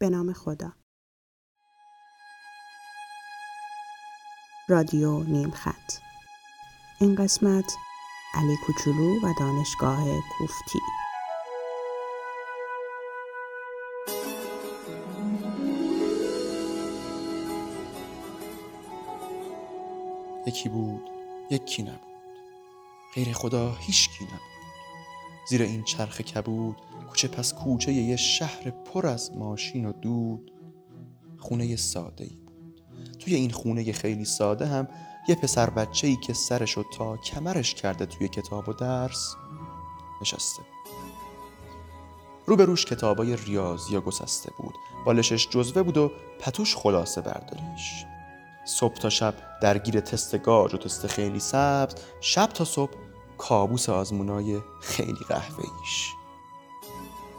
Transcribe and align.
به 0.00 0.10
نام 0.10 0.32
خدا. 0.32 0.72
رادیو 4.68 5.22
نیمخط. 5.22 5.92
این 7.00 7.14
قسمت 7.14 7.72
علی 8.34 8.56
کوچولو 8.66 9.20
و 9.22 9.34
دانشگاه 9.38 10.04
کوفتی. 10.38 10.78
یکی 20.46 20.68
بود 20.68 21.10
یکی 21.50 21.82
نبود. 21.82 22.00
غیر 23.14 23.32
خدا 23.32 23.74
هیچکی 23.74 24.24
نبود. 24.24 24.53
زیر 25.48 25.62
این 25.62 25.82
چرخ 25.82 26.20
کبود 26.20 26.76
کوچه 27.10 27.28
پس 27.28 27.54
کوچه 27.54 27.92
یه 27.92 28.16
شهر 28.16 28.70
پر 28.70 29.06
از 29.06 29.32
ماشین 29.36 29.86
و 29.86 29.92
دود. 29.92 30.52
خونه 31.38 31.76
ساده 31.76 32.24
ای 32.24 32.36
بود. 32.46 32.82
توی 33.18 33.34
این 33.34 33.50
خونه 33.50 33.92
خیلی 33.92 34.24
ساده 34.24 34.66
هم 34.66 34.88
یه 35.28 35.34
پسر 35.34 35.70
بچه 35.70 36.06
ای 36.06 36.16
که 36.16 36.32
سرشو 36.32 36.84
تا 36.96 37.16
کمرش 37.16 37.74
کرده 37.74 38.06
توی 38.06 38.28
کتاب 38.28 38.68
و 38.68 38.72
درس 38.72 39.34
نشسته 40.22 40.62
روبروش 42.46 42.86
کتابای 42.86 43.36
ریاضی 43.36 43.98
گسسته 43.98 44.50
بود. 44.58 44.74
بالشش 45.06 45.48
جزوه 45.48 45.82
بود 45.82 45.96
و 45.96 46.10
پتوش 46.40 46.76
خلاصه 46.76 47.20
برداریش. 47.20 48.04
صبح 48.66 48.94
تا 48.94 49.10
شب 49.10 49.34
درگیر 49.62 50.00
تست 50.00 50.38
گاج 50.38 50.74
و 50.74 50.78
تست 50.78 51.06
خیلی 51.06 51.40
سبز 51.40 51.94
شب 52.20 52.46
تا 52.46 52.64
صبح 52.64 52.92
کابوس 53.48 53.88
آزمونای 53.88 54.60
خیلی 54.80 55.24
قهوه‌ایش. 55.28 56.12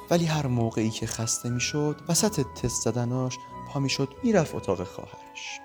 ولی 0.10 0.26
هر 0.26 0.48
موقعی 0.48 0.90
که 0.90 1.08
خسته 1.08 1.50
می‌شد 1.50 2.02
وسط 2.10 2.46
تست 2.56 2.82
زدناش 2.82 3.38
پا 3.70 3.80
می‌شد 3.80 4.10
می‌رفت 4.24 4.56
اتاق 4.56 4.84
خواهرش. 4.84 5.60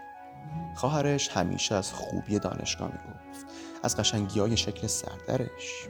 خواهرش 0.77 1.28
همیشه 1.28 1.74
از 1.74 1.92
خوبی 1.92 2.38
دانشگاه 2.38 2.88
می‌گفت. 2.88 3.47
از 3.82 3.97
قشنگی 3.97 4.41
های 4.41 4.56
شکل 4.56 4.86
سردرش. 4.86 5.88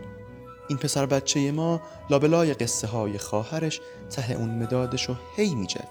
این 0.68 0.78
پسر 0.78 1.06
بچه 1.06 1.52
ما 1.52 1.80
لابلای 2.10 2.54
قصه 2.54 2.86
های 2.86 3.18
خواهرش 3.18 3.80
ته 4.10 4.32
اون 4.32 4.62
مدادش 4.62 5.08
رو 5.08 5.16
هی 5.36 5.54
میجوید. 5.54 5.88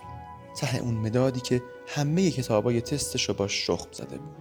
ته 0.57 0.77
اون 0.77 0.94
مدادی 0.94 1.39
که 1.39 1.63
همه 1.88 2.31
کتابای 2.31 2.81
تستش 2.81 3.29
رو 3.29 3.33
با 3.33 3.47
شخم 3.47 3.89
زده 3.91 4.17
بود. 4.17 4.35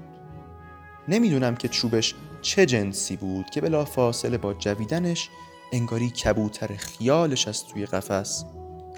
نمی‌دونم 1.08 1.56
که 1.56 1.68
چوبش 1.68 2.14
چه 2.42 2.66
جنسی 2.66 3.16
بود 3.16 3.50
که 3.50 3.60
بلا 3.60 3.84
فاصله 3.84 4.38
با 4.38 4.54
جویدنش 4.54 5.30
انگاری 5.72 6.10
کبوتر 6.10 6.76
خیالش 6.76 7.48
از 7.48 7.64
توی 7.64 7.86
قفس 7.86 8.44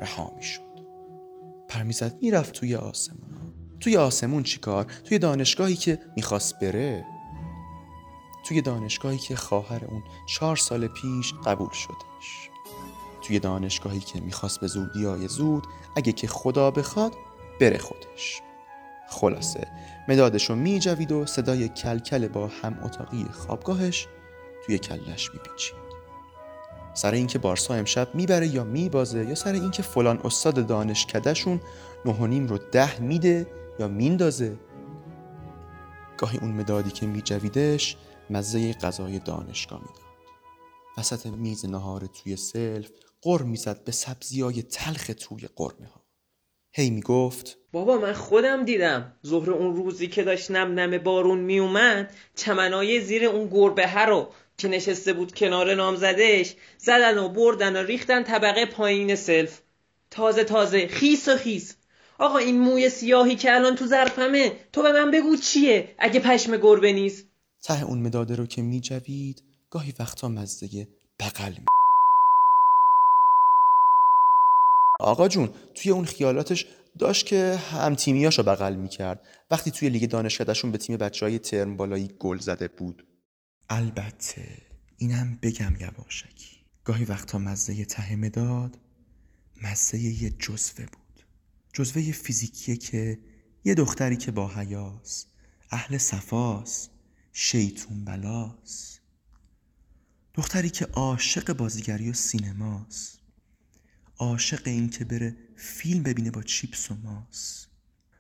رها 0.01 0.33
می‌شد. 0.37 0.63
پرمیزد 1.69 2.19
می‌رفت 2.23 2.53
توی 2.53 2.77
آسمون. 2.77 3.31
توی 3.81 3.97
آسمون 3.97 4.43
چیکار 4.43 4.85
توی 5.05 5.19
دانشگاهی 5.19 5.77
که 5.77 5.99
می‌خواست 6.17 6.59
بره. 6.59 7.05
توی 8.45 8.63
دانشگاهی 8.63 9.19
که 9.19 9.37
خواهر 9.37 9.85
اون 9.85 10.03
چهار 10.27 10.57
سال 10.57 10.87
پیش 10.87 11.35
قبول 11.45 11.71
شدش 11.73 12.51
توی 13.23 13.39
دانشگاهی 13.39 14.01
که 14.01 14.21
می‌خواست 14.21 14.61
به 14.61 14.67
زودی 14.67 15.29
زود 15.29 15.67
اگه 15.97 16.13
که 16.13 16.27
خدا 16.27 16.71
بخواد 16.71 17.15
بره 17.61 17.79
خودش. 17.79 18.43
خلاصه. 19.11 19.69
مدادش 20.09 20.51
رو 20.51 20.57
میجوید 20.57 21.13
و 21.13 21.27
صدای 21.27 21.69
کلکل 21.69 22.29
با 22.29 22.47
هم 22.47 22.79
اتاقی 22.85 23.25
خوابگاهش 23.25 24.07
توی 24.67 24.79
کلش 24.79 25.31
میپیچید. 25.35 25.91
سر 26.95 27.13
اینکه 27.13 27.39
بارسا 27.39 27.75
امشب 27.75 28.15
می‌بره 28.15 28.49
یا 28.49 28.65
میبازه 28.65 29.25
یا 29.25 29.35
سر 29.35 29.53
اینکه 29.53 29.83
فلان 29.83 30.21
استاد 30.25 30.67
دانشکدهشون 30.67 31.61
نه 32.05 32.13
و 32.13 32.27
نیم 32.27 32.47
رو 32.47 32.59
ده 32.59 33.01
میده 33.01 33.47
یا 33.79 33.89
میندازه 33.89 34.57
گاهی 36.19 36.39
اون 36.39 36.51
مدادی 36.51 36.91
که 36.91 37.07
میجویدش 37.07 37.97
مزه 38.31 38.73
غذای 38.73 39.19
دانشگاه 39.19 39.81
می‌داد. 39.81 40.11
وسط 40.99 41.27
میز 41.27 41.67
نهار 41.67 42.07
توی 42.07 42.37
سلف 42.37 42.91
قر 43.23 43.43
می‌زد 43.43 43.85
به 43.85 43.93
سبزیای 43.93 44.63
تلخ 44.63 45.11
توی 45.19 45.49
قرمه 45.57 45.87
ها 45.87 46.00
هی 46.73 46.91
می‌گفت 46.91 47.59
بابا 47.73 47.99
من 47.99 48.13
خودم 48.13 48.65
دیدم. 48.65 49.13
ظهر 49.27 49.51
اون 49.51 49.77
روزی 49.77 50.07
که 50.07 50.23
داشت 50.23 50.51
نم 50.51 50.81
نم 50.81 50.99
بارون 50.99 51.39
میومد 51.39 52.15
چمنای 52.35 53.01
زیر 53.01 53.25
اون 53.25 53.49
گربه 53.49 54.05
رو 54.05 54.29
که 54.59 54.69
نشسته 54.69 55.13
بود 55.13 55.35
کنار 55.35 55.75
نامزدش 55.75 56.55
زدن 56.79 57.19
و 57.19 57.29
بردن 57.29 57.77
و 57.77 57.87
ریختن 57.87 58.23
طبقه 58.23 58.67
پایین 58.67 59.15
سلف. 59.15 59.61
تازه 60.11 60.45
تازه 60.45 60.89
خیس 60.89 61.29
و 61.29 61.37
خیس. 61.37 61.77
آقا 62.19 62.39
این 62.39 62.59
موی 62.59 62.91
سیاهی 62.91 63.37
که 63.37 63.55
الان 63.55 63.75
تو 63.75 63.87
ظرفمه 63.87 64.53
تو 64.73 64.83
به 64.83 64.93
من 64.93 65.11
بگو 65.11 65.37
چیه؟ 65.37 65.95
اگه 65.99 66.21
پشم 66.21 66.57
گربه 66.57 66.93
نیست. 66.93 67.27
ته 67.63 67.85
اون 67.85 67.99
مداده 67.99 68.37
رو 68.37 68.47
که 68.47 68.63
میجوید 68.63 69.43
گاهی 69.71 69.95
وقتا 70.01 70.29
مزده 70.29 70.89
بغل 71.21 71.53
می... 71.53 71.65
آقا 75.01 75.29
جون 75.29 75.51
توی 75.75 75.91
اون 75.91 76.05
خیالاتش 76.05 76.67
داشت 76.99 77.27
که 77.27 77.59
هم 77.73 77.95
تیمیاشو 77.95 78.43
بغل 78.43 78.75
می‌کرد. 78.75 79.27
وقتی 79.51 79.71
توی 79.71 79.89
لیگ 79.89 80.11
دانشکدهشون 80.11 80.73
به 80.73 80.79
تیم 80.79 80.97
بچه 80.97 81.27
های 81.27 81.39
ترم 81.39 81.77
بالایی 81.77 82.11
گل 82.19 82.39
زده 82.39 82.69
بود. 82.69 83.07
البته 83.71 84.47
اینم 84.97 85.39
بگم 85.43 85.73
یواشکی. 85.81 86.57
گاهی 86.85 87.05
وقتا 87.05 87.39
مزه 87.39 87.85
ته 87.85 88.17
مداد 88.17 88.79
مزه 89.63 89.99
یه 89.99 90.31
جزوه 90.31 90.87
بود. 90.87 91.25
جزوه 91.73 92.13
فیزیکیه 92.13 92.77
که 92.77 93.19
یه 93.65 93.75
دختری 93.75 94.17
که 94.17 94.31
با 94.31 94.49
حیاس 94.49 95.27
اهل 95.71 95.99
صفاس 95.99 96.89
شیطون 97.33 98.05
بلاس. 98.05 98.99
دختری 100.35 100.71
که 100.71 100.85
عاشق 100.85 101.53
بازیگری 101.53 102.11
و 102.11 102.13
سینماست. 102.13 103.20
عاشق 104.21 104.63
این 104.65 104.89
که 104.89 105.05
بره 105.05 105.37
فیلم 105.57 106.03
ببینه 106.03 106.31
با 106.31 106.43
چیپس 106.43 106.91
و 106.91 106.95
ماس. 106.95 107.67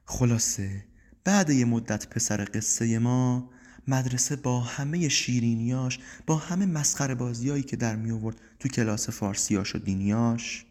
خلاصه 0.04 0.84
بعد 1.24 1.50
یه 1.50 1.64
مدت 1.64 2.08
پسر 2.08 2.44
قصه 2.54 2.98
ما 2.98 3.50
مدرسه 3.88 4.36
با 4.36 4.60
همه 4.60 5.08
شیرینیاش 5.08 5.98
با 6.26 6.36
همه 6.36 6.66
مسخره 6.66 7.14
بازیایی 7.14 7.62
که 7.62 7.76
در 7.76 7.96
می 7.96 8.10
آورد 8.10 8.40
تو 8.58 8.68
کلاس 8.68 9.10
فارسیاش 9.10 9.74
و 9.74 9.78
دینیاش 9.78 10.66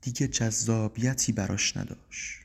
دیگه 0.00 0.28
جذابیتی 0.28 1.32
براش 1.32 1.76
نداشت. 1.76 2.40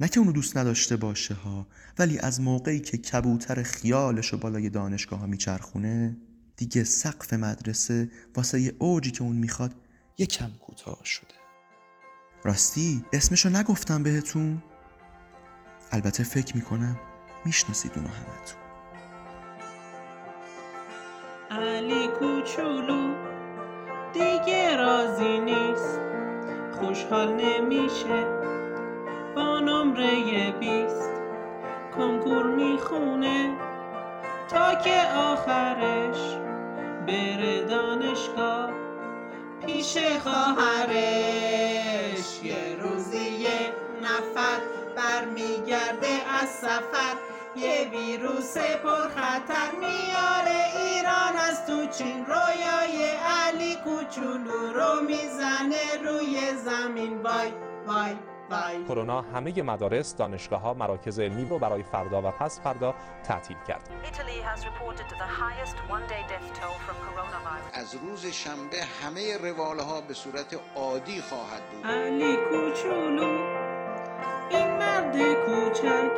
نه 0.00 0.08
که 0.08 0.20
اونو 0.20 0.32
دوست 0.32 0.56
نداشته 0.56 0.96
باشه 0.96 1.34
ها 1.34 1.66
ولی 1.98 2.18
از 2.18 2.40
موقعی 2.40 2.80
که 2.80 2.98
کبوتر 2.98 3.62
خیالش 3.62 4.34
و 4.34 4.36
بالای 4.36 4.70
دانشگاه 4.70 5.20
ها 5.20 5.26
میچرخونه 5.26 6.16
دیگه 6.56 6.84
سقف 6.84 7.32
مدرسه 7.32 8.10
واسه 8.34 8.60
یه 8.60 8.76
اوجی 8.78 9.10
که 9.10 9.22
اون 9.22 9.36
می‌خواد 9.36 9.74
یکم 10.18 10.50
کوتاه 10.66 11.04
شده. 11.04 11.34
راستی 12.44 13.04
اسمشو 13.12 13.48
نگفتم 13.48 14.02
بهتون. 14.02 14.62
البته 15.92 16.24
فکر 16.24 16.56
می‌کنم 16.56 16.96
می‌شناسید 17.44 17.92
اونو 17.96 18.08
همتون. 18.08 18.60
علی 21.50 22.08
کوچولو 22.08 23.14
دیگه 24.12 24.76
راضی 24.76 25.38
نیست. 25.38 26.00
خوشحال 26.72 27.32
نمیشه. 27.32 28.24
با 29.36 29.60
نمره 29.60 30.52
بیست. 30.60 31.10
کنکور 31.96 32.46
می‌خونه. 32.46 33.56
تا 34.48 34.74
که 34.74 35.02
آخرش 35.14 36.36
بره 37.06 37.64
دانشگاه. 37.64 38.85
پیش 39.66 39.98
خواهرش. 40.22 40.96
یه 42.42 42.76
روزی 42.80 43.28
یه 43.28 43.72
نفر 44.02 44.60
برمیگرده 44.96 46.20
از 46.42 46.48
سفر. 46.48 47.16
یه 47.56 47.88
ویروس 47.92 48.56
پرخطر 48.58 49.70
میاره 49.80 50.64
ایران. 50.76 51.36
از 51.36 51.66
تو 51.66 51.86
چین 51.86 52.26
رویای 52.26 53.10
علی 53.46 53.76
کوچولو 53.76 54.72
رو 54.72 55.00
می‌زنه 55.00 56.02
روی 56.04 56.40
زمین. 56.64 57.22
وای 57.22 57.52
وای. 57.86 58.16
کرونا 58.88 59.20
همه 59.22 59.62
مدارس، 59.62 60.16
دانشگاه 60.16 60.60
ها، 60.60 60.74
مراکز 60.74 61.20
علمی 61.20 61.44
رو 61.44 61.58
برای 61.58 61.82
فردا 61.82 62.22
و 62.22 62.30
پس 62.30 62.60
فردا 62.60 62.94
تعطیل 63.24 63.56
کرد. 63.68 63.90
Italy 64.04 64.40
has 64.42 64.60
reported 64.64 65.08
the 65.08 65.30
highest 65.42 65.76
one-day 65.90 66.22
death 66.30 66.60
toll 66.60 66.76
from 66.86 66.96
coronavirus. 67.06 67.78
از 67.78 67.94
روز 67.94 68.26
شنبه 68.26 68.76
همه 69.02 69.36
رواله 69.36 69.82
ها 69.82 70.00
به 70.00 70.14
صورت 70.14 70.60
عادی 70.76 71.20
خواهد 71.20 71.62
بود 71.72 71.86
علی 71.86 72.36
کوچولو 72.36 73.56
این 74.50 74.68
مرد 74.78 75.16
کوچک 75.46 76.10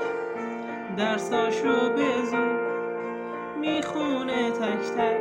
درساشو 0.96 1.96
زور 2.30 2.68
می‌خونه 3.60 4.50
تک 4.50 4.84
تک 4.98 5.20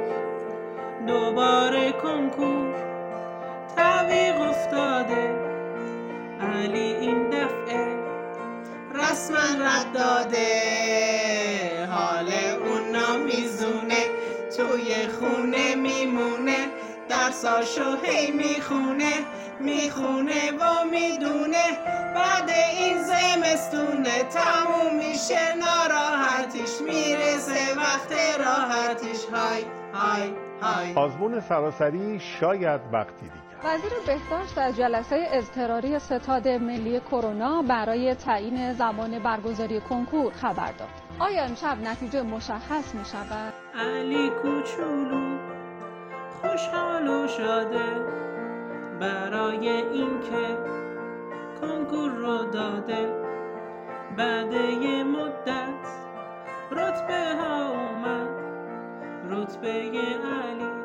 دوباره 1.08 1.92
کنکور 1.92 2.76
تعویق 3.76 4.42
افتاده 4.42 5.36
علی 6.42 6.97
این 9.36 9.60
راحت 9.60 9.94
داده. 9.94 10.48
حال 11.92 12.30
اونا 12.66 13.18
میزونه 13.26 14.04
توی 14.58 15.08
خونه 15.08 15.76
میمونه 15.76 16.58
درساشو 17.10 17.96
هی 18.04 18.32
می‌خونه 18.32 19.14
می‌خونه 19.60 20.52
و 20.52 20.86
می‌دونه. 20.92 21.66
بعد 22.16 22.50
این 22.50 23.04
زمستونه 23.04 24.24
تموم 24.24 24.96
میشه 24.96 25.56
ناراحتیش 25.56 26.82
می‌رسه 26.82 27.76
وقت 27.78 28.12
راحتیش. 28.40 29.26
های 29.34 29.64
های 29.94 30.32
های. 30.62 30.94
آزمون 30.94 31.40
سراسری 31.40 32.20
شاید 32.40 32.82
وقتی 32.94 33.22
دیگر 33.22 33.47
وزیر 33.64 33.92
بهداشت 34.06 34.58
از 34.58 34.78
جلسه 34.78 35.28
اضطراری 35.32 36.00
ستاد 36.00 36.48
ملی 36.48 37.00
کرونا 37.00 37.62
برای 37.62 38.16
تعیین 38.16 38.74
زمان 38.74 39.20
برگزاری 39.20 39.80
کنکور 39.80 40.34
خبر 40.34 40.72
داد. 40.72 40.88
آیا 41.20 41.44
امشب 41.44 41.78
نتیجه 41.84 42.22
مشخص 42.22 42.96
می 42.96 43.06
شود؟ 43.06 43.54
علی 43.76 44.30
کوچولو 44.30 45.38
خوشحال 46.42 47.08
و 47.08 47.28
شاده 47.28 48.06
برای 49.00 49.70
اینکه 49.70 50.58
کنکور 51.62 52.12
رو 52.12 52.46
داده 52.46 53.14
بعد 54.18 54.54
یه 54.54 55.04
مدت 55.04 55.88
رتبه 56.72 57.36
ها 57.42 57.70
اومد 57.70 58.30
رتبه 59.30 59.68
علی 59.68 60.78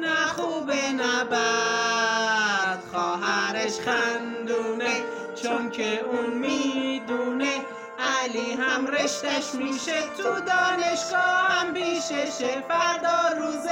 نه 0.00 0.26
خوبه 0.66 0.92
نه 0.92 1.24
بد 1.24 2.80
خواهرش 2.92 3.80
خندونه 3.80 5.04
چون 5.42 5.70
که 5.70 6.00
اون 6.00 6.38
می‌دونه. 6.38 7.52
علی 7.98 8.52
هم 8.58 8.86
رشتش 8.86 9.54
میشه 9.54 10.02
تو 10.16 10.22
دانشگاه 10.22 11.46
هم 11.48 11.74
پیششه 11.74 12.60
فردا 12.68 13.38
روز 13.38 13.66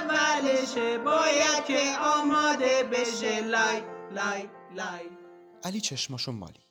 اولشه. 0.00 0.98
باید 0.98 1.64
که 1.66 1.98
آماده 2.00 2.82
بشه. 2.92 3.40
لای 3.40 3.80
لای 4.14 4.42
لای. 4.76 5.06
علی 5.64 5.80
چشماشو 5.80 6.32
مالید. 6.32 6.70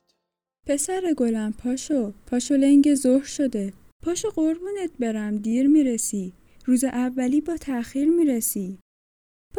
پسر 0.68 1.14
گلم 1.18 1.54
پاشو. 1.64 2.14
پاشو 2.28 2.54
لنگ 2.56 2.96
ظهر 2.96 3.26
شده. 3.26 3.74
پاشو 4.06 4.30
قربونت 4.30 4.92
برم 5.00 5.38
دیر 5.38 5.68
می‌رسی. 5.68 6.34
روز 6.66 6.84
اولی 6.84 7.42
با 7.42 7.58
تأخیر 7.58 8.10
می‌رسی. 8.10 8.80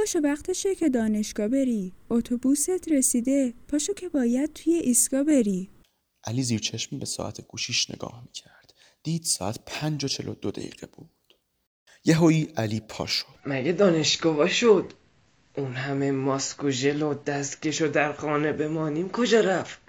پاشو 0.00 0.18
وقتشه 0.18 0.74
که 0.74 0.88
دانشگاه 0.88 1.48
بری. 1.48 1.92
اتوبوست 2.10 2.88
رسیده. 2.92 3.54
پاشو 3.68 3.92
که 3.94 4.08
باید 4.08 4.52
توی 4.52 4.74
ایستگاه 4.74 5.24
بری. 5.24 5.70
علی 6.24 6.42
زیر 6.42 6.60
چشمی 6.60 6.98
به 6.98 7.06
ساعت 7.06 7.40
گوشیش 7.40 7.90
نگاه 7.90 8.22
می‌کرد. 8.26 8.74
دید 9.02 9.24
ساعت 9.24 9.58
پنج 9.66 10.04
و 10.04 10.08
چل 10.08 10.28
و 10.28 10.34
دو 10.34 10.50
دقیقه 10.50 10.86
بود. 10.86 11.10
یهویی 12.04 12.48
علی 12.56 12.80
پا 12.80 13.06
شد. 13.06 13.26
مگه 13.46 13.72
دانشگاه 13.72 14.48
شد؟ 14.48 14.92
اون 15.56 15.72
همه 15.72 16.10
ماسک 16.10 16.64
و 16.64 16.70
ژل 16.70 17.02
و 17.02 17.14
دستکش 17.14 17.82
و 17.82 17.88
در 17.88 18.12
خانه 18.12 18.52
بمانیم 18.52 19.08
کجا 19.08 19.40
رفت؟ 19.40 19.79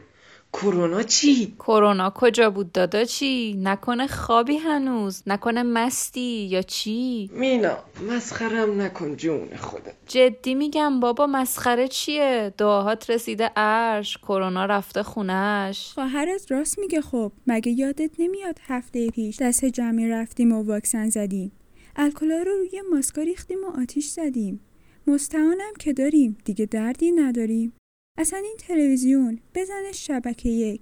کرونا 0.53 1.03
چی؟ 1.03 1.53
کرونا 1.59 2.13
کجا 2.15 2.49
بود 2.49 2.71
دادا؟ 2.71 3.03
چی؟ 3.03 3.55
نکنه 3.63 4.07
خوابی 4.07 4.57
هنوز؟ 4.57 5.23
نکنه 5.27 5.63
مستی 5.63 6.47
یا 6.51 6.61
چی؟ 6.61 7.29
مینا 7.33 7.77
مسخرم 8.09 8.81
نکن 8.81 9.15
جون 9.15 9.49
خودت. 9.57 9.93
جدی 10.07 10.55
میگم 10.55 10.99
بابا 10.99 11.27
مسخره 11.27 11.87
چیه؟ 11.87 12.53
دعاهات 12.57 13.09
رسیده 13.09 13.51
عرش 13.55 14.17
کرونا 14.17 14.65
رفته 14.65 15.03
خونش 15.03 15.91
خواهرت 15.93 16.51
راست 16.51 16.79
میگه 16.79 17.01
خب. 17.01 17.31
مگه 17.47 17.71
یادت 17.71 18.11
نمیاد 18.19 18.59
هفته 18.67 19.09
پیش 19.09 19.41
دست 19.41 19.65
جمعی 19.65 20.09
رفتیم 20.09 20.51
و 20.51 20.63
واکسن 20.63 21.09
زدیم؟ 21.09 21.51
الکلا 21.95 22.37
رو 22.37 22.51
روی 22.51 22.81
ماسکا 22.91 23.21
ریختیم 23.21 23.57
و 23.63 23.81
آتیش 23.81 24.07
زدیم. 24.07 24.59
مستعانم 25.07 25.73
که 25.79 25.93
داریم. 25.93 26.37
دیگه 26.45 26.65
دردی 26.65 27.11
نداریم. 27.11 27.73
اصلا 28.17 28.39
این 28.39 28.57
تلویزیون 28.67 29.39
بزن 29.55 29.91
شبکه 29.93 30.49
یک. 30.49 30.81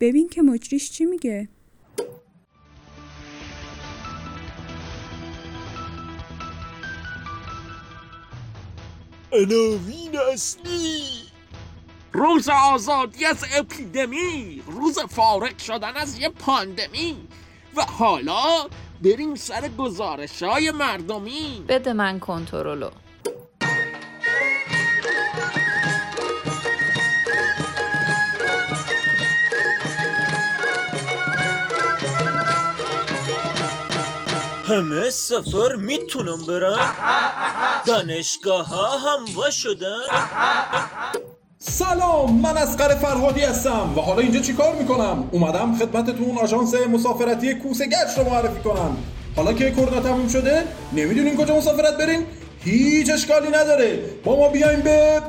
ببین 0.00 0.28
که 0.28 0.42
مجریش 0.42 0.90
چی 0.90 1.04
میگه. 1.04 1.48
عناوین 9.32 10.18
اصلی. 10.32 11.02
روز 12.12 12.48
آزادی 12.48 13.24
از 13.24 13.44
اپیدمی 13.58 14.62
روز 14.66 14.98
فارغ 14.98 15.58
شدن 15.58 15.96
از 15.96 16.18
یه 16.18 16.28
پاندمی. 16.28 17.28
و 17.76 17.82
حالا 17.82 18.68
بریم 19.04 19.34
سر 19.34 19.68
گزارش 19.68 20.42
های 20.42 20.70
مردمی. 20.70 21.64
بده 21.68 21.92
من 21.92 22.18
کنترلو. 22.18 22.90
همه 34.66 35.10
سفر 35.10 35.76
می‌تونم 35.76 36.46
برم. 36.48 36.94
دانشگاه 37.86 38.66
ها 38.66 38.98
هم 38.98 39.50
شدن. 39.50 40.02
سلام 41.58 42.40
من 42.40 42.56
اسقر 42.56 42.94
فرهادی 42.94 43.40
هستم 43.40 43.94
و 43.96 44.00
حالا 44.00 44.20
اینجا 44.20 44.40
چیکار 44.40 44.74
می‌کنم؟ 44.74 45.28
اومدم 45.32 45.76
خدمتتون 45.78 46.38
آژانس 46.38 46.74
مسافرتی 46.74 47.54
کوسه 47.54 47.86
گچ 47.86 48.18
رو 48.18 48.24
معرفی 48.24 48.60
کنم. 48.60 48.96
حالا 49.36 49.52
که 49.52 49.70
کرونا 49.70 50.00
تموم 50.00 50.28
شده 50.28 50.64
نمی‌دونین 50.92 51.36
کجا 51.36 51.56
مسافرت 51.56 51.96
برین؟ 51.96 52.26
هیچ 52.60 53.10
اشکالی 53.10 53.48
نداره. 53.48 53.96
با 54.24 54.36
ما 54.36 54.48
بیایم 54.48 54.80
به 54.80 55.22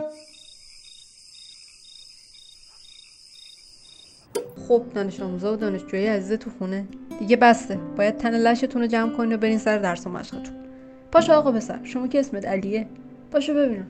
خب 4.68 4.84
دانش 4.96 5.20
آموزا 5.20 5.54
و 5.54 5.56
دانشجوی 5.56 6.08
عزیز 6.08 6.38
تو 6.38 6.50
خونه. 6.60 6.86
دیگه 7.20 7.38
بسته. 7.38 7.80
باید 7.98 8.18
تن 8.18 8.38
لشتون 8.38 8.82
رو 8.82 8.88
جمع 8.88 9.12
کنین 9.12 9.34
و 9.34 9.38
برین 9.38 9.58
سر 9.58 9.78
درس 9.78 10.08
و 10.08 10.10
مشقتون. 10.10 10.56
پاشو 11.12 11.34
آقا 11.34 11.52
پسر 11.52 11.80
شما 11.84 12.08
که 12.08 12.20
اسمت 12.20 12.46
علیه. 12.46 12.88
پاشو 13.32 13.54
ببینم. 13.54 13.88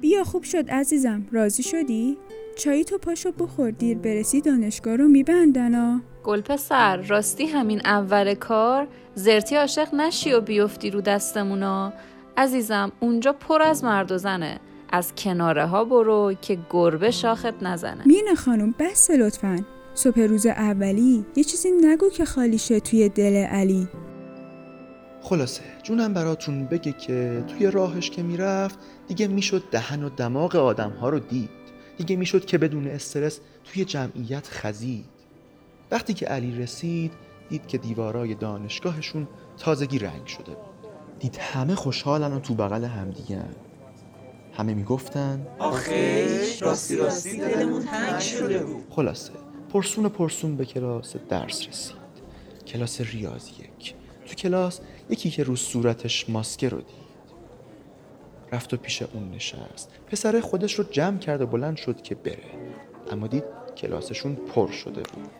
بیا 0.00 0.24
خوب 0.24 0.42
شد 0.42 0.70
عزیزم. 0.70 1.26
راضی 1.32 1.62
شدی؟ 1.62 2.16
چایی 2.56 2.84
تو 2.84 2.98
پاشو 2.98 3.32
بخور. 3.32 3.70
دیر 3.70 3.98
برسی 3.98 4.40
دانشگاه 4.40 4.96
رو 4.96 5.08
میبندن 5.08 5.74
ها. 5.74 6.00
گل 6.24 6.40
پسر 6.40 6.96
راستی 6.96 7.46
همین 7.46 7.80
اول 7.84 8.34
کار. 8.34 8.88
زرتی 9.14 9.56
عاشق 9.56 9.94
نشی 9.94 10.32
و 10.32 10.40
بیفتی 10.40 10.90
رو 10.90 11.00
دستمونا 11.00 11.92
عزیزم 12.36 12.92
اونجا 13.00 13.32
پر 13.32 13.62
از 13.62 13.84
مرد 13.84 14.12
و 14.12 14.18
زنه. 14.18 14.60
از 14.92 15.12
کناره 15.14 15.66
ها 15.66 15.84
برو 15.84 16.34
که 16.42 16.58
گربه 16.70 17.10
شاخت 17.10 17.62
نزنه. 17.62 18.02
مینه 18.06 18.34
خانم 18.34 18.74
بس 18.78 19.10
لطفا. 19.10 19.64
صبح 20.00 20.20
روز 20.20 20.46
اولی 20.46 21.24
یه 21.36 21.44
چیزی 21.44 21.68
نگو 21.70 22.10
که 22.10 22.24
خالی 22.24 22.58
شه 22.58 22.80
توی 22.80 23.08
دل 23.08 23.36
علی. 23.36 23.88
خلاصه 25.22 25.62
جونم 25.82 26.14
براتون 26.14 26.66
بگه 26.66 26.92
که 26.92 27.44
توی 27.48 27.70
راهش 27.70 28.10
که 28.10 28.22
می‌رفت 28.22 28.78
دیگه 29.08 29.26
می‌شد 29.26 29.62
دهن 29.70 30.04
و 30.04 30.08
دماغ 30.08 30.56
آدم 30.56 30.90
ها 30.90 31.08
رو 31.08 31.18
دید. 31.18 31.50
دیگه 31.98 32.16
می‌شد 32.16 32.44
که 32.44 32.58
بدون 32.58 32.86
استرس 32.86 33.40
توی 33.64 33.84
جمعیت 33.84 34.46
خزید. 34.46 35.04
وقتی 35.90 36.14
که 36.14 36.26
علی 36.26 36.58
رسید 36.58 37.12
دید 37.48 37.66
که 37.66 37.78
دیوارای 37.78 38.34
دانشگاهشون 38.34 39.28
تازگی 39.58 39.98
رنگ 39.98 40.26
شده. 40.26 40.44
بود 40.44 41.18
دید 41.18 41.36
همه 41.36 41.74
خوشحالن 41.74 42.32
و 42.32 42.40
تو 42.40 42.54
بغل 42.54 42.84
همدیگن 42.84 43.54
همه 44.58 44.74
می‌گفتن 44.74 45.46
آخیش 45.58 46.62
راستی 46.62 46.96
راستی 46.96 47.38
دلمون 47.38 47.82
تنگ 47.82 48.20
شده 48.20 48.64
بود. 48.64 48.84
خلاصه 48.90 49.32
پرسون 49.72 50.08
پرسون 50.08 50.56
به 50.56 50.64
کلاس 50.64 51.16
درس 51.16 51.68
رسید. 51.68 51.96
کلاس 52.66 53.00
ریاضی 53.00 53.50
یک. 53.50 53.94
تو 54.26 54.34
کلاس 54.34 54.80
یکی 55.10 55.30
که 55.30 55.42
رو 55.42 55.56
صورتش 55.56 56.30
ماسکه 56.30 56.68
رو 56.68 56.78
دید. 56.78 57.10
رفت 58.52 58.74
و 58.74 58.76
پیش 58.76 59.02
اون 59.02 59.30
نشست. 59.30 59.90
پسر 60.06 60.40
خودش 60.40 60.74
رو 60.74 60.84
جمع 60.84 61.18
کرد 61.18 61.40
و 61.40 61.46
بلند 61.46 61.76
شد 61.76 62.02
که 62.02 62.14
بره. 62.14 62.44
اما 63.10 63.26
دید 63.26 63.44
کلاسشون 63.76 64.34
پر 64.34 64.70
شده 64.70 65.02
بود. 65.02 65.30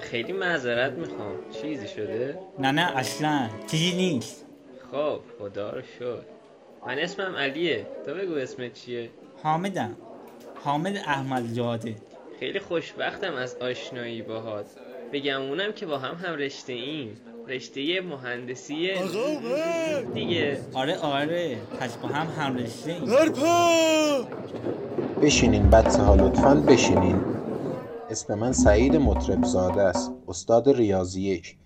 خیلی 0.00 0.32
معذرت 0.32 0.92
می‌خوام. 0.92 1.34
چیزی 1.62 1.88
شده؟ 1.88 2.38
نه 2.58 2.70
نه 2.70 2.96
اصلا. 2.96 3.50
چیزی 3.70 3.96
نیست. 3.96 4.44
خب 4.92 5.20
خدا 5.38 5.70
رو 5.70 5.82
شد 5.98 6.24
من 6.86 6.98
اسمم 6.98 7.36
علیه. 7.36 7.86
تو 8.06 8.14
بگو 8.14 8.34
اسمت 8.34 8.74
چیه؟ 8.74 9.10
حامدم. 9.42 9.96
حامد 10.64 10.96
احمد 10.96 11.54
جاده 11.54 11.96
خیلی 12.42 12.58
خوشبختم 12.60 13.34
از 13.34 13.56
آشنایی 13.60 14.22
باهات. 14.22 14.66
بگم 15.12 15.42
اونم 15.42 15.72
که 15.72 15.86
با 15.86 15.98
هم 15.98 16.14
هم 16.14 16.34
رشته 16.34 16.72
ایم. 16.72 17.16
رشته 17.48 18.00
مهندسی 18.00 18.90
دیگه. 20.14 20.60
آره 20.74 20.98
آره. 20.98 21.56
پس 21.80 21.96
با 21.96 22.08
هم 22.08 22.26
هم 22.42 22.56
رشته 22.56 22.92
ایم. 22.92 23.04
بشینین 25.22 25.70
بچه 25.70 25.98
ها 26.02 26.14
لطفا 26.14 26.54
بشینین. 26.54 27.20
اسم 28.10 28.34
من 28.34 28.52
سعید 28.52 28.96
مطرب 28.96 29.44
زاده 29.44 29.82
است 29.82 30.12
استاد 30.28 30.68
ریاضی 30.68 31.22
یک. 31.22 31.56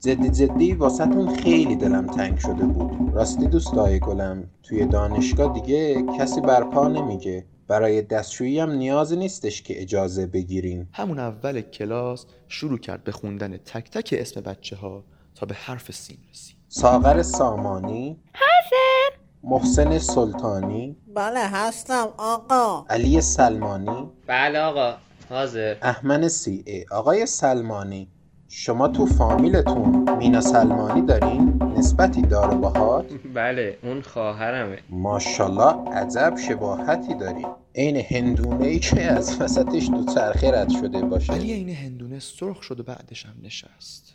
جدی 0.00 0.30
جدی 0.30 0.74
واسهتون 0.74 1.36
خیلی 1.36 1.76
دلم 1.76 2.06
تنگ 2.06 2.38
شده 2.38 2.64
بود. 2.64 3.14
راستی 3.14 3.46
دوستای 3.46 4.00
گلم 4.00 4.44
توی 4.62 4.84
دانشگاه 4.84 5.52
دیگه 5.52 6.04
کسی 6.18 6.40
برپا 6.40 6.88
نمیگه. 6.88 7.44
برای 7.68 8.02
دستشویی 8.02 8.60
هم 8.60 8.70
نیازی 8.72 9.16
نیستش 9.16 9.62
که 9.62 9.82
اجازه 9.82 10.26
بگیرین. 10.26 10.88
همون 10.92 11.18
اول 11.18 11.60
کلاس 11.60 12.26
شروع 12.48 12.78
کرد 12.78 13.04
به 13.04 13.12
خوندن 13.12 13.56
تک 13.56 13.90
تک 13.90 14.14
اسم 14.18 14.40
بچه 14.40 14.76
ها 14.76 15.04
تا 15.34 15.46
به 15.46 15.54
حرف 15.54 15.90
سین 15.90 16.18
رسید 16.30 16.56
ساغر 16.68 17.22
سامانی. 17.22 18.18
حاضر 18.34 19.16
محسن 19.42 19.98
سلطانی. 19.98 20.96
بله 21.14 21.40
هستم 21.40 22.08
آقا. 22.18 22.86
علی 22.90 23.20
سلمانی. 23.20 24.10
بله 24.26 24.58
آقا 24.58 24.96
حاضر. 25.30 25.76
احمد 25.82 26.28
سی 26.28 26.64
ای. 26.66 26.84
آقای 26.90 27.26
سلمانی. 27.26 28.08
شما 28.48 28.88
تو 28.88 29.06
فامیلتون 29.06 30.16
مینا 30.18 30.40
سلمانی 30.40 31.02
دارین؟ 31.02 31.62
نسبتی 31.76 32.22
داره 32.22 32.56
باهات؟ 32.56 33.06
بله 33.34 33.78
اون 33.82 34.02
خواهرمه. 34.02 34.78
ماشاءالله 34.90 35.92
عجب 35.92 36.36
شباهتی 36.48 37.14
دارین. 37.14 37.46
عین 37.74 37.96
هندونه 37.96 38.66
ای 38.66 38.78
که 38.78 39.02
از 39.02 39.40
وسطش 39.40 39.90
دو 39.90 40.14
چرخه 40.14 40.50
رد 40.50 40.68
شده 40.68 41.00
باشه. 41.00 41.32
علی 41.32 41.52
این 41.52 41.68
هندونه 41.68 42.18
سرخ 42.18 42.62
شد 42.62 42.80
و 42.80 42.82
بعدش 42.82 43.26
هم 43.26 43.34
نشست. 43.42 44.14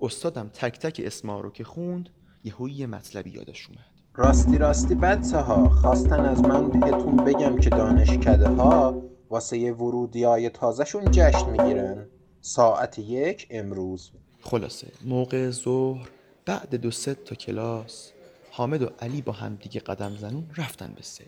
استادم 0.00 0.50
تک 0.54 0.78
تک 0.78 1.02
اسما 1.04 1.40
رو 1.40 1.50
که 1.50 1.64
خوند 1.64 2.08
یهو 2.44 2.68
یه 2.68 2.86
مطلبی 2.86 3.30
یادش 3.30 3.68
اومد. 3.68 3.84
راستی 4.14 4.58
راستی 4.58 4.94
بچه 4.94 5.38
ها 5.38 5.68
خواستن 5.68 6.20
از 6.20 6.42
من 6.42 6.68
بهتون 6.68 7.16
بگم 7.16 7.58
که 7.58 7.70
دانشکده 7.70 8.48
ها 8.48 9.02
واسه 9.30 9.72
ورودی 9.72 10.24
های 10.24 10.48
تازهشون 10.48 11.04
جشن 11.10 11.50
می‌گیرن. 11.50 12.06
ساعت 12.46 12.98
یک 12.98 13.46
امروز. 13.50 14.10
خلاصه 14.42 14.86
موقع 15.04 15.50
ظهر 15.50 16.08
بعد 16.46 16.74
دو 16.74 16.90
سه 16.90 17.14
تا 17.14 17.34
کلاس 17.34 18.12
حامد 18.50 18.82
و 18.82 18.90
علی 19.00 19.22
با 19.22 19.32
هم 19.32 19.54
دیگه 19.54 19.80
قدم 19.80 20.16
زنون 20.16 20.46
رفتن 20.56 20.92
به 20.96 21.02
سرف 21.02 21.26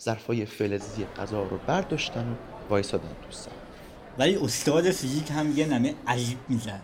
ظرفای 0.00 0.46
فلزی 0.46 1.04
غذا 1.04 1.42
رو 1.42 1.58
برداشتن 1.66 2.30
و 2.30 2.34
وایسادن 2.70 3.08
تو 3.22 3.30
صف 3.30 3.52
ولی 4.18 4.36
استاد 4.36 4.90
فیزیک 4.90 5.30
هم 5.30 5.58
یه 5.58 5.66
نمه 5.66 5.94
عجیب 6.06 6.38
می‌زد. 6.48 6.82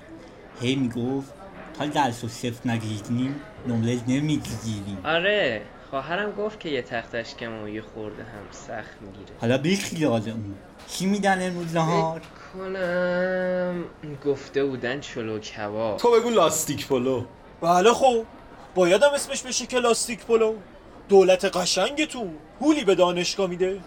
هی 0.60 0.76
می‌گفت 0.76 1.32
تا 1.78 1.86
درس 1.86 2.24
و 2.24 2.28
صفر 2.28 2.70
نگیریم 2.70 3.40
نمره 3.68 4.08
نمی‌گیریم. 4.08 4.98
آره 5.04 5.62
خواهرم 5.90 6.32
گفت 6.32 6.60
که 6.60 6.68
یه 6.68 6.82
تختش 6.82 7.34
که 7.34 7.48
ما 7.48 7.68
یه 7.68 7.82
خورده 7.82 8.22
هم 8.22 8.44
سخت 8.50 9.02
می‌گیره. 9.02 9.38
حالا 9.40 9.58
بیخی 9.58 9.96
یاد 9.96 10.28
اون. 10.28 10.54
چی 10.88 11.06
میدن 11.06 11.46
امروز 11.46 11.74
نهار؟ 11.76 12.22
کنم 12.58 13.84
گفته 14.26 14.64
بودن 14.64 15.00
چلو 15.00 15.38
کباب 15.38 15.96
تو 15.96 16.10
بگو 16.10 16.30
لاستیک 16.30 16.86
پلو. 16.86 17.24
بله 17.60 17.92
خب. 17.92 18.24
بایدم 18.74 19.10
اسمش 19.14 19.42
بشه 19.42 19.66
که 19.66 19.78
لاستیک 19.78 20.24
پلو. 20.24 20.54
دولت 21.08 21.44
قشنگتون. 21.44 22.30
پولی 22.60 22.84
به 22.84 22.94
دانشگاه 22.94 23.46
میده. 23.46 23.80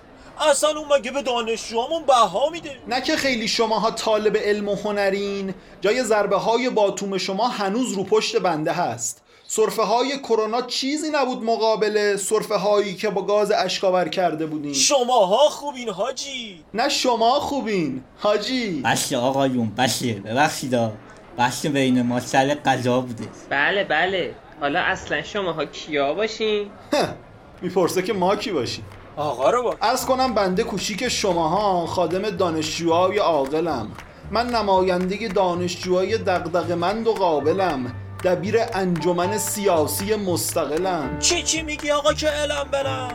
اصلا 0.50 0.69
اون 0.69 0.97
مگه 0.97 1.12
به 1.12 1.21
دانشجوامون 1.21 2.03
بها 2.03 2.50
میده؟ 2.50 2.77
نه 2.88 3.01
که 3.01 3.15
خیلی 3.15 3.47
شماها 3.47 3.91
طالب 3.91 4.38
علم 4.38 4.69
و 4.69 4.75
هنرین. 4.75 5.53
جای 5.81 6.03
ضربه 6.03 6.38
های 6.38 6.69
باتوم 6.69 7.17
شما 7.17 7.47
هنوز 7.47 7.93
رو 7.93 8.03
پشت 8.03 8.38
بنده 8.38 8.71
هست. 8.71 9.21
صرفه 9.49 9.83
های 9.83 10.19
کرونا 10.19 10.61
چیزی 10.61 11.07
نبود 11.13 11.43
مقابل 11.43 12.17
صرفه 12.17 12.55
هایی 12.55 12.95
که 12.95 13.09
با 13.09 13.21
گاز 13.21 13.51
اشکاور 13.51 14.07
کرده 14.07 14.45
بودین 14.45 14.73
شماها 14.73 15.49
خوبین 15.49 15.89
حاجی. 15.89 16.63
نه 16.73 16.89
شما 16.89 17.31
خوبین 17.39 18.03
حاجی. 18.19 18.81
بشه 18.81 19.17
آقایون 19.17 19.71
بشه 19.77 20.13
ببخشیدا 20.13 20.93
بشه 21.39 21.69
بین 21.69 22.01
ما 22.01 22.19
سر 22.19 22.57
قضا 22.65 23.01
بوده. 23.01 23.27
بله 23.49 23.83
بله. 23.83 24.35
حالا 24.61 24.79
اصلا 24.79 25.21
شماها 25.21 25.65
کیا 25.65 26.13
باشین؟ 26.13 26.69
می‌پرسه 27.61 28.01
که 28.01 28.13
ما 28.13 28.35
کی 28.35 28.51
باشیم. 28.51 28.85
آقا 29.17 29.49
رو 29.49 29.63
با. 29.63 29.75
از 29.81 30.05
کنم 30.05 30.33
بنده 30.33 30.63
کوچیک 30.63 31.07
شماها 31.07 31.85
خادم 31.85 32.29
دانشجوهای 32.29 33.17
عاقلم. 33.17 33.91
من 34.31 34.47
نماینده 34.49 35.27
دانشجوهای 35.27 36.17
دغدغه‌مند 36.17 37.07
و 37.07 37.13
قابلم. 37.13 37.91
دبیر 38.24 38.57
انجمن 38.74 39.38
سیاسی 39.38 40.15
مستقلم. 40.15 41.19
چی 41.19 41.43
چی 41.43 41.62
میگی 41.62 41.91
آقا 41.91 42.13
که 42.13 42.27
علم 42.27 42.63
برم؟ 42.71 43.09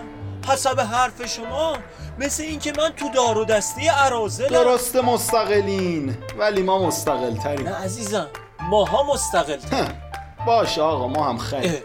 حسب 0.48 0.80
حرف 0.80 1.26
شما 1.26 1.76
مثل 2.18 2.42
اینکه 2.42 2.72
من 2.78 2.90
تو 2.96 3.08
دار 3.14 3.38
و 3.38 3.44
دستی 3.44 3.88
عرازلم 3.88 4.48
درست 4.48 4.96
مستقلین 4.96 6.16
ولی 6.38 6.62
ما 6.62 6.86
مستقل 6.86 7.36
تریم 7.36 7.68
نه 7.68 7.74
عزیزم 7.74 8.26
ماها 8.60 9.02
مستقل 9.12 9.56
باشه 10.46 10.80
آقا 10.82 11.08
ما 11.08 11.28
هم 11.28 11.38
خیلی 11.38 11.78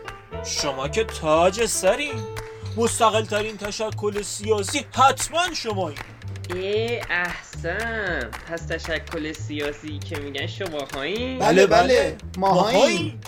شما 0.45 0.87
که 0.87 1.03
تاج 1.03 1.65
سرین. 1.65 2.13
مستقل 2.77 3.25
ترین 3.25 3.57
تشکل 3.57 4.21
سیاسی 4.21 4.85
حتما 4.93 5.53
شمایی 5.53 5.97
ای 6.49 6.99
احسن 6.99 7.46
پس 8.47 8.65
تشکل 8.69 9.33
سیاسی 9.33 9.99
که 9.99 10.19
میگن 10.19 10.47
شما 10.47 10.87
هایی؟ 10.93 11.37
بله 11.37 11.67
بله 11.67 12.17
ما 12.37 12.51
هایی 12.51 13.19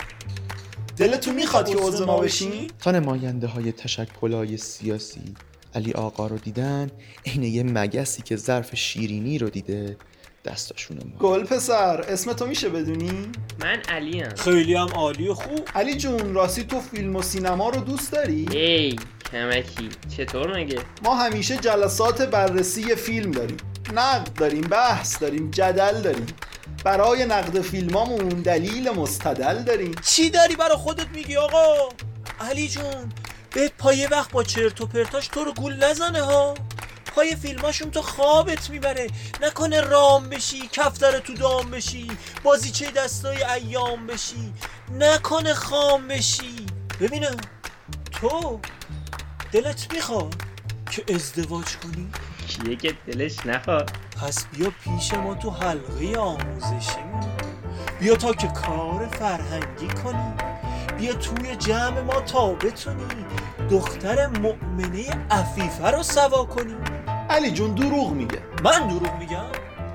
دلتون 0.96 1.34
می‌خواد 1.34 1.68
که 1.68 1.76
عضو 1.76 2.06
ما 2.06 2.18
بشین؟ 2.18 2.70
تا 2.78 2.90
نماینده 2.90 3.46
های 3.46 3.72
تشکل 3.72 4.56
سیاسی 4.56 5.34
علی 5.74 5.92
آقا 5.92 6.26
رو 6.26 6.38
دیدن 6.38 6.90
عین 7.26 7.42
یه 7.42 7.62
مگسی 7.62 8.22
که 8.22 8.36
ظرف 8.36 8.76
شیرینی 8.76 9.38
رو 9.38 9.50
دیده 9.50 9.96
دستاشون 10.44 10.96
ما 10.96 11.18
گل 11.18 11.44
پسر 11.44 12.00
اسم 12.00 12.32
تو 12.32 12.46
میشه 12.46 12.68
بدونی؟ 12.68 13.28
من 13.60 13.82
علی 13.88 14.20
هم. 14.20 14.34
خیلی 14.34 14.74
هم 14.74 14.88
عالی 14.88 15.28
و 15.28 15.34
خوب 15.34 15.68
علی 15.74 15.96
جون 15.96 16.34
راستی 16.34 16.64
تو 16.64 16.80
فیلم 16.80 17.16
و 17.16 17.22
سینما 17.22 17.70
رو 17.70 17.80
دوست 17.80 18.12
داری؟ 18.12 18.46
ای 18.50 18.96
کمکی 19.32 19.88
چطور 20.16 20.60
مگه؟ 20.60 20.78
ما 21.04 21.14
همیشه 21.14 21.56
جلسات 21.56 22.22
بررسی 22.22 22.94
فیلم 22.94 23.30
داریم 23.30 23.56
نقد 23.92 24.34
داریم 24.34 24.60
بحث 24.60 25.18
داریم 25.18 25.50
جدل 25.50 26.00
داریم. 26.00 26.26
برای 26.84 27.26
نقد 27.26 27.60
فیلمامون 27.60 28.28
دلیل 28.28 28.90
مستدل 28.90 29.62
داریم. 29.62 29.94
چی 30.04 30.30
داری 30.30 30.56
برا 30.56 30.76
خودت 30.76 31.08
میگی 31.08 31.36
آقا؟ 31.36 31.88
علی 32.40 32.68
جون 32.68 33.12
بهت 33.54 33.72
پایه 33.78 34.08
وقت 34.08 34.30
با 34.30 34.44
چرت 34.44 34.80
و 34.80 34.86
پرتاش 34.86 35.28
تو 35.28 35.44
رو 35.44 35.52
گول 35.52 35.84
نزنه 35.84 36.22
ها. 36.22 36.54
پای 37.14 37.36
فیلماشون 37.36 37.90
تو 37.90 38.02
خوابت 38.02 38.70
می‌بره. 38.70 39.06
نکنه 39.42 39.80
رام 39.80 40.28
بشی 40.28 40.68
کفتر 40.72 41.18
تو 41.18 41.34
دام 41.34 41.70
بشی 41.70 42.10
بازیچه 42.42 42.90
دستای 42.90 43.42
ایام 43.42 44.06
بشی. 44.06 44.52
نکنه 44.98 45.54
خام 45.54 46.08
بشی. 46.08 46.66
ببینم 47.00 47.36
تو 48.12 48.60
دلت 49.52 49.92
می‌خواد 49.92 50.34
که 50.90 51.14
ازدواج 51.14 51.76
کنی؟ 51.76 52.10
کیه 52.50 52.76
که 52.76 52.94
دلش 53.06 53.46
نخواد. 53.46 53.90
پس 54.22 54.46
بیا 54.46 54.72
پیش 54.84 55.14
ما 55.14 55.34
تو 55.34 55.50
حلقه 55.50 56.18
آموزشی. 56.18 57.00
بیا 58.00 58.16
تا 58.16 58.32
که 58.32 58.48
کار 58.48 59.06
فرهنگی 59.06 59.88
کنی. 59.88 60.34
بیا 60.98 61.14
توی 61.14 61.56
جمع 61.56 62.00
ما 62.00 62.20
تا 62.20 62.52
بتونی 62.52 63.04
دختر 63.70 64.26
مؤمنه 64.26 65.26
عفیفه 65.30 65.90
رو 65.90 66.02
سوا 66.02 66.44
کنی. 66.44 66.74
علی 67.30 67.50
جون 67.50 67.74
دروغ 67.74 68.12
میگه. 68.12 68.42
من 68.64 68.88
دروغ 68.88 69.18
میگم؟ 69.18 69.46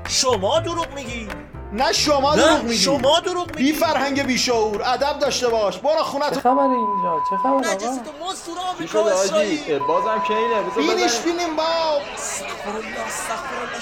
شما 0.08 0.60
دروغ 0.60 0.94
میگی 0.96 1.28
نه 1.76 1.94
شما 1.94 2.36
دروغ 2.36 2.64
میگی. 2.64 2.78
شما 2.78 3.20
دروغ 3.20 3.48
میگی. 3.56 3.72
بی 3.72 3.74
فرهنگ 3.74 4.24
بی 4.24 4.38
شعور. 4.38 4.82
ادب 4.82 5.20
داشته 5.20 5.50
باش. 5.50 5.78
برو 5.78 6.04
خونه 6.04 6.30
چه 6.30 6.40
خبره 6.40 6.64
اینجا؟ 6.64 7.20
چه 7.30 7.38
خبر 7.38 7.50
آقا 7.50 7.60
نجس 7.60 7.82
تو 7.82 8.26
مصر 8.26 8.52
آمریکا 8.74 9.10
اسرائیل 9.10 9.80
بازم 9.80 10.24
که 10.28 10.34
اینه؟ 10.34 10.62
بذار 10.62 10.96
بینیش 10.96 11.20
بینیم 11.20 11.56
با 11.56 11.64
استغفر 12.14 12.70
الله. 12.70 13.00
استغفر 13.00 13.62
الله. 13.62 13.76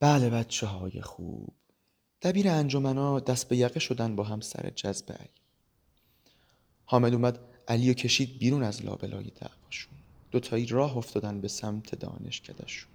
بله 0.00 0.30
بچه 0.30 0.66
های 0.66 1.00
خوب. 1.02 1.48
دبیر 2.22 2.48
انجمنا 2.48 3.20
دست 3.20 3.48
به 3.48 3.56
یقه 3.56 3.80
شدن 3.80 4.16
با 4.16 4.24
هم 4.24 4.40
سر 4.40 4.70
جذب 4.70 5.12
علی 5.12 5.28
حامد 6.84 7.14
اومد 7.14 7.38
علی 7.68 7.90
و 7.90 7.94
کشید 7.94 8.38
بیرون 8.38 8.62
از 8.62 8.84
لابلای 8.84 9.24
دعواشون. 9.40 9.92
دوتایی 10.30 10.66
راه 10.66 10.96
افتادن 10.96 11.40
به 11.40 11.48
سمت 11.48 11.94
دانشکدهشون. 11.94 12.88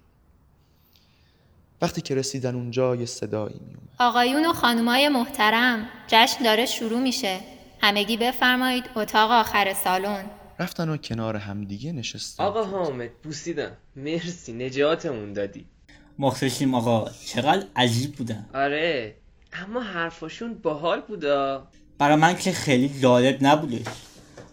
وقتی 1.82 2.00
که 2.00 2.14
رسیدن 2.14 2.54
اونجا 2.54 2.96
یه 2.96 3.06
صدایی 3.06 3.54
می 3.54 3.74
اومد 3.74 3.88
آقایون 3.98 4.46
و 4.46 4.52
خانومای 4.52 5.08
محترم 5.08 5.88
جشن 6.08 6.44
داره 6.44 6.66
شروع 6.66 7.00
میشه. 7.00 7.40
همگی 7.80 8.16
بفرمایید 8.16 8.84
اتاق 8.96 9.30
آخر 9.30 9.74
سالن. 9.74 10.24
رفتن 10.58 10.88
و 10.88 10.96
کنار 10.96 11.36
همدیگه 11.36 11.92
نشستن. 11.92 12.44
آقا 12.44 12.64
حامد 12.64 13.10
بوسیدم 13.22 13.76
مرسی 13.96 14.52
نجاتمون 14.52 15.32
دادی. 15.32 15.64
مختصیم 16.18 16.74
آقا. 16.74 17.10
چقدر 17.26 17.66
عجیب 17.76 18.14
بودن. 18.14 18.48
آره 18.54 19.14
اما 19.52 19.80
حرفاشون 19.80 20.54
باحال 20.54 21.00
بودا. 21.00 21.68
برای 21.98 22.16
من 22.16 22.36
که 22.36 22.52
خیلی 22.52 23.00
جالب 23.00 23.38
نبودش. 23.40 23.86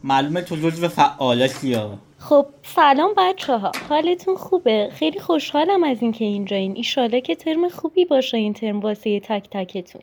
معلومه 0.03 0.41
تو 0.41 0.55
جزو 0.55 0.87
فعالاتی 0.87 1.73
ها 1.73 1.97
خب 2.17 2.45
سلام 2.63 3.11
بچه 3.17 3.57
ها 3.57 3.71
حالتون 3.89 4.35
خوبه؟ 4.35 4.89
خیلی 4.93 5.19
خوشحالم 5.19 5.83
از 5.83 6.01
اینکه 6.01 6.25
اینجایین 6.25 6.75
ایشاله 6.75 7.21
که 7.21 7.35
ترم 7.35 7.69
خوبی 7.69 8.05
باشه 8.05 8.37
این 8.37 8.53
ترم 8.53 8.79
واسه 8.79 9.19
تک 9.19 9.49
تکتون. 9.51 10.01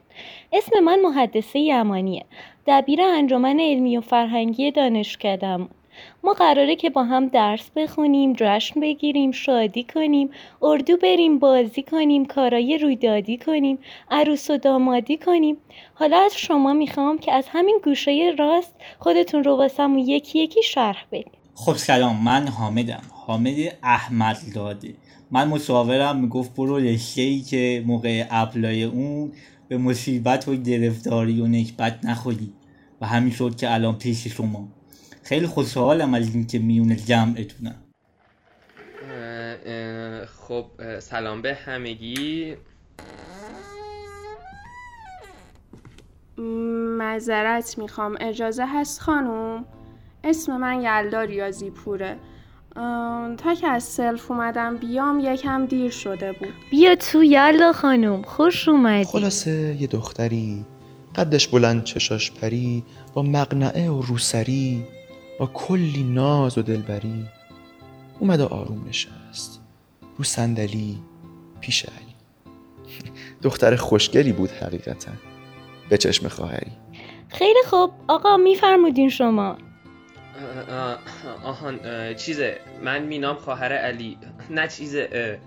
اسم 0.52 0.80
من 0.84 1.00
محدثه 1.00 1.58
یمانیه 1.58 2.24
دبیر 2.66 3.02
انجمن 3.02 3.60
علمی 3.60 3.96
و 3.96 4.00
فرهنگی 4.00 4.70
دانشکدهمون 4.70 5.68
ما 6.24 6.32
قراره 6.32 6.76
که 6.76 6.90
با 6.90 7.04
هم 7.04 7.28
درس 7.28 7.70
بخونیم 7.76 8.32
جشن 8.36 8.80
بگیریم 8.80 9.32
شادی 9.32 9.84
کنیم 9.94 10.30
اردو 10.62 10.96
بریم 10.96 11.38
بازی 11.38 11.82
کنیم 11.82 12.24
کارای 12.24 12.78
رویدادی 12.78 13.38
کنیم 13.38 13.78
عروس 14.10 14.50
و 14.50 14.58
دامادی 14.58 15.16
کنیم. 15.16 15.56
حالا 15.94 16.18
از 16.18 16.36
شما 16.36 16.72
می‌خوام 16.72 17.18
که 17.18 17.32
از 17.32 17.44
همین 17.48 17.80
گوشه 17.84 18.34
راست 18.38 18.74
خودتون 18.98 19.44
رو 19.44 19.56
واسمون 19.56 19.98
یکی 19.98 20.38
یکی 20.38 20.62
شرح 20.62 21.04
بدیم 21.12 21.32
خب 21.54 21.74
سلام. 21.76 22.24
من 22.24 22.48
حامدم. 22.48 23.02
حامد 23.26 23.56
احمد 23.82 24.38
داده 24.54 24.94
من 25.30 25.48
مصاورم 25.48 26.20
می‌گفت 26.20 26.54
برو 26.56 26.76
رشته 26.76 27.22
ای 27.22 27.40
که 27.40 27.84
موقع 27.86 28.26
اپلای 28.30 28.82
اون 28.84 29.32
به 29.68 29.78
مصیبت 29.78 30.48
و 30.48 30.56
گرفتاری 30.56 31.40
و 31.40 31.46
نکبت 31.46 32.04
نخوری 32.04 32.52
و 33.00 33.06
همین 33.06 33.34
که 33.56 33.74
الان 33.74 33.98
پیش 33.98 34.26
شما. 34.26 34.68
خیلی 35.28 35.46
خوشحالم 35.46 36.14
از 36.14 36.34
اینکه 36.34 36.58
میون 36.58 36.96
جمعتونم 36.96 37.74
خب 40.26 40.66
سلام 40.98 41.42
به 41.42 41.54
همگی. 41.54 42.56
معذرت 46.98 47.78
می‌خوام. 47.78 48.16
اجازه 48.20 48.64
هست 48.66 49.00
خانم 49.00 49.64
اسم 50.24 50.56
من 50.56 50.82
یلدا 50.82 51.22
ریاضی 51.22 51.70
پوره 51.70 52.16
تا 53.36 53.54
که 53.60 53.68
از 53.68 53.84
سلف 53.84 54.30
اومدم 54.30 54.76
بیام 54.76 55.20
یکم 55.20 55.66
دیر 55.66 55.90
شده 55.90 56.32
بود. 56.32 56.54
بیا 56.70 56.94
تو 56.94 57.24
یلدا 57.24 57.72
خانم 57.72 58.22
خوش 58.22 58.68
اومدی. 58.68 59.04
خلاصه 59.04 59.76
یه 59.80 59.86
دختری 59.86 60.64
قدش 61.16 61.48
بلند 61.48 61.84
چشاش 61.84 62.32
پری 62.32 62.84
با 63.14 63.22
مقنعه 63.22 63.90
و 63.90 64.02
روسری. 64.02 64.84
با 65.38 65.46
کلی 65.46 66.02
ناز 66.02 66.58
و 66.58 66.62
دلبری 66.62 67.26
اومد 68.18 68.40
و 68.40 68.46
آروم 68.46 68.88
نشست. 68.88 69.60
رو 70.16 70.24
صندلی 70.24 70.98
پیش 71.60 71.84
علی. 71.84 72.14
دختر 73.42 73.76
خوشگلی 73.76 74.32
بود 74.32 74.50
حقیقتا. 74.50 75.12
به 75.88 75.98
چشم 75.98 76.28
خواهری. 76.28 76.72
خیلی 77.28 77.62
خوب. 77.66 77.92
آقا 78.08 78.36
میفرمودین 78.36 79.08
شما. 79.08 79.58
آهان 81.44 81.80
چیزه. 82.14 82.60
من 82.82 83.02
مینام 83.02 83.36
خواهر 83.36 83.72
علی. 83.72 84.18
نه 84.50 84.68
چیزه 84.68 85.40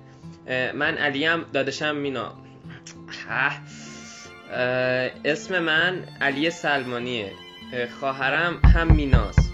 من 0.75 0.98
علیم 0.98 1.43
دادشم 1.53 1.95
مینا. 1.95 2.33
اسم 5.25 5.60
من 5.60 6.03
علی 6.21 6.50
سلمانیه. 6.50 7.31
خواهرم 8.00 8.60
هم 8.75 8.95
میناست. 8.95 9.50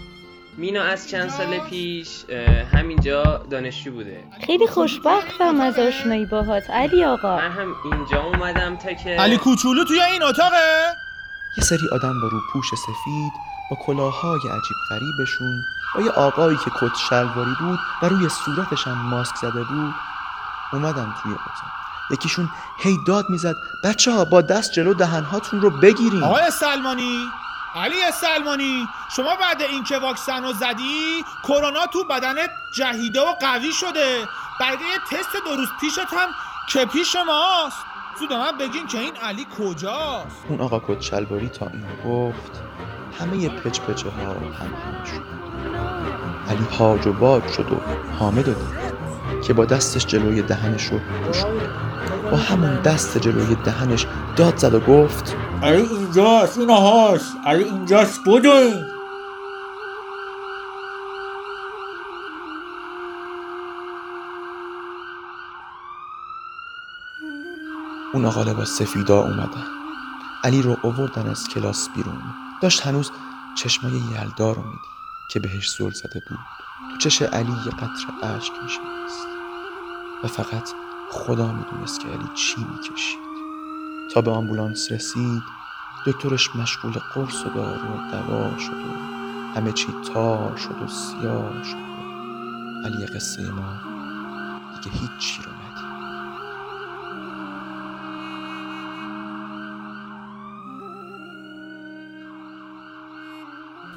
مینا 0.58 0.82
از 0.82 1.08
چند 1.08 1.30
سال 1.30 1.58
پیش 1.58 2.24
همینجا 2.72 3.22
دانشجو 3.50 3.92
بوده. 3.92 4.24
خیلی 4.46 4.66
خوشبختم 4.66 5.60
از 5.60 5.78
آشنایی 5.78 6.26
باهات 6.26 6.70
علی 6.70 7.04
آقا. 7.04 7.36
من 7.36 7.50
هم 7.50 7.74
اینجا 7.84 8.22
اومدم 8.22 8.76
تا 8.76 8.92
که 8.92 9.10
علی 9.10 9.36
کوچولو 9.36 9.84
توی 9.84 10.00
این 10.00 10.22
اتاقه؟ 10.22 10.56
یه 11.58 11.64
سری 11.64 11.88
آدم 11.92 12.20
با 12.20 12.28
روپوش 12.28 12.66
سفید 12.74 13.32
با 13.70 13.76
کلاههای 13.86 14.40
عجیب 14.40 14.76
غریبشون 14.90 15.62
با 15.94 16.00
یه 16.00 16.10
آقایی 16.10 16.56
که 16.56 16.70
کت 16.70 16.96
شلواری 17.08 17.54
بود 17.60 17.78
و 18.02 18.08
روی 18.08 18.28
صورتش 18.28 18.86
هم 18.86 18.98
ماسک 18.98 19.36
زده 19.36 19.64
بود 19.64 19.94
اومدن 20.72 21.14
توی 21.22 21.32
اتاق. 21.32 21.70
یکیشون 22.10 22.48
هی 22.78 22.98
داد 23.06 23.30
می‌زد 23.30 23.54
بچه 23.84 24.12
ها 24.12 24.24
با 24.24 24.40
دست 24.40 24.72
جلو 24.72 24.94
دهنهاتون 24.94 25.60
رو 25.60 25.70
بگیرین. 25.70 26.22
آقای 26.22 26.50
سلمانی 26.50 27.18
علی 27.74 27.96
سلمانی 28.12 28.88
شما 29.16 29.36
بعد 29.36 29.62
اینکه 29.62 29.98
واکسن 29.98 30.42
رو 30.42 30.52
زدی 30.52 31.24
کرونا 31.44 31.86
تو 31.86 32.04
بدنت 32.04 32.50
جهیده 32.74 33.20
و 33.20 33.32
قوی 33.40 33.72
شده. 33.72 34.28
بعد 34.60 34.80
یه 34.80 35.18
تست 35.18 35.36
دو 35.44 35.56
روز 35.56 35.68
پیشت 35.80 35.98
هم 35.98 36.28
که 36.68 36.84
پیش 36.84 37.16
ماست. 37.16 37.84
زود 38.18 38.32
من 38.32 38.58
بگین 38.58 38.86
که 38.86 38.98
این 38.98 39.16
علی 39.16 39.46
کجاست. 39.58 40.44
اون 40.48 40.60
آقا 40.60 40.80
کت 40.88 41.00
شلواری 41.00 41.48
تا 41.48 41.66
اینو 41.66 41.86
گفت 42.04 42.62
همه 43.20 43.48
پچ 43.48 43.80
پچه 43.80 44.10
ها 44.10 44.22
هم 44.22 44.52
هم 44.52 45.04
شد. 45.04 45.38
علی 46.50 46.66
هاج 46.78 47.06
و 47.06 47.12
باج 47.12 47.48
شد 47.48 47.72
و 47.72 47.80
حامد 48.18 48.48
و 48.48 48.54
که 49.46 49.52
با 49.52 49.64
دستش 49.64 50.06
جلوی 50.06 50.42
دهنش 50.42 50.84
رو 50.84 50.98
پوشونده 50.98 51.68
با 52.30 52.36
همون 52.36 52.82
دست 52.82 53.18
جلوی 53.18 53.54
دهنش 53.54 54.06
داد 54.36 54.56
زد 54.56 54.74
و 54.74 54.80
گفت 54.80 55.36
علی 55.62 55.82
اینجاست 55.82 56.58
این 56.58 56.70
هاست 56.70 57.36
علی 57.46 57.64
اینجاست 57.64 58.20
بدوین 58.26 58.84
اون 68.12 68.24
آقا 68.24 68.42
لباس 68.42 68.68
سفیدا 68.68 69.20
اومدن. 69.20 69.64
علی 70.44 70.62
رو 70.62 70.76
اووردن 70.82 71.28
از 71.28 71.48
کلاس 71.48 71.88
بیرون. 71.96 72.22
داشت 72.62 72.86
هنوز 72.86 73.10
چشمای 73.58 73.92
یلدا 73.92 74.52
رو 74.52 74.62
میدی 74.62 74.78
که 75.30 75.40
بهش 75.40 75.70
زل 75.70 75.90
زده 75.90 76.22
بود. 76.28 76.38
چش 76.98 77.22
علی 77.22 77.52
یه 77.52 77.70
قطر 77.70 78.06
اشک 78.22 78.52
میشنست 78.62 79.26
و 80.24 80.28
فقط 80.28 80.70
خدا 81.10 81.52
می‌دونست 81.52 82.00
که 82.00 82.08
علی 82.08 82.28
چی 82.34 82.66
می‌کشید. 82.72 83.18
تا 84.14 84.20
به 84.20 84.30
آمبولانس 84.30 84.92
رسید 84.92 85.42
دکترش 86.06 86.56
مشغول 86.56 86.92
قرص 87.14 87.46
و 87.46 87.48
دارو 87.48 87.88
و 87.88 88.10
دوا 88.10 88.58
شد 88.58 88.72
و 88.72 88.92
همه 89.56 89.72
چی 89.72 89.94
تار 90.14 90.56
شد 90.56 90.82
و 90.82 90.88
سیاه 90.88 91.64
شد. 91.64 91.76
و 91.76 92.86
علی 92.86 93.06
قصه 93.06 93.50
ما 93.50 93.80
دیگه 94.82 94.96
هیچی 94.96 95.42
رو 95.42 95.52
ندید. 95.52 95.88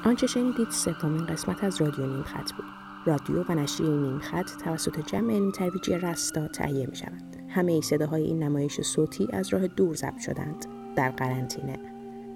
آنچه 0.04 0.26
شنیدید 0.26 0.70
سومین 0.70 1.26
قسمت 1.26 1.64
از 1.64 1.80
رادیو 1.80 2.06
نیم 2.06 2.22
خط 2.22 2.52
بود. 2.52 2.64
رادیو 3.06 3.44
و 3.48 3.54
نشریه 3.54 3.90
نیم 3.90 4.18
خط 4.18 4.50
توسط 4.64 5.06
جمع 5.06 5.34
علمی 5.34 5.52
ترویجی 5.52 5.92
رستا 5.92 6.48
تهیه 6.48 6.86
می 6.86 6.96
شود 6.96 7.36
همه 7.48 7.72
ای 7.72 7.82
صداهای 7.82 8.22
این 8.22 8.42
نمایش 8.42 8.80
صوتی 8.80 9.28
از 9.32 9.48
راه 9.48 9.66
دور 9.66 9.94
ضبط 9.94 10.18
شدند. 10.18 10.66
در 10.96 11.10
قرنطینه. 11.10 11.78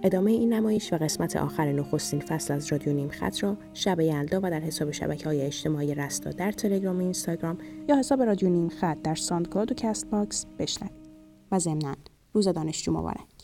ادامه 0.02 0.30
این 0.30 0.52
نمایش 0.52 0.92
و 0.92 0.96
قسمت 0.96 1.36
آخر 1.36 1.72
نخستین 1.72 2.20
فصل 2.20 2.54
از 2.54 2.72
رادیو 2.72 2.92
نیم 2.92 3.08
خط 3.08 3.42
را 3.42 3.56
شب 3.74 4.00
یلدا 4.00 4.40
و 4.42 4.50
در 4.50 4.60
حساب 4.60 4.90
شبکه 4.90 5.24
های 5.24 5.42
اجتماعی 5.42 5.94
رستا 5.94 6.30
در 6.30 6.52
تلگرام 6.52 6.96
و 6.96 7.00
اینستاگرام 7.00 7.58
یا 7.88 7.96
حساب 7.96 8.22
رادیو 8.22 8.48
نیم 8.48 8.68
خط 8.68 9.02
در 9.02 9.14
ساندکلاد 9.14 9.72
و 9.72 9.74
کست 9.74 10.10
باکس 10.10 10.46
بشنوید. 10.58 11.06
و 11.52 11.58
ضمنا 11.58 11.94
روز 12.34 12.48
دانشجو 12.48 12.92
مبارک. 12.92 13.35